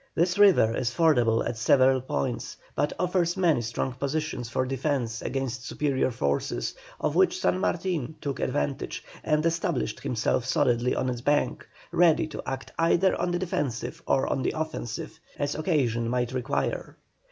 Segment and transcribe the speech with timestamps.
[0.15, 5.67] This river is fordable at several points, but offers many strong positions for defence against
[5.67, 11.67] superior forces, of which San Martin took advantage, and established himself solidly on its bank,
[11.91, 16.97] ready to act either on the defensive or on the offensive, as occasion might require.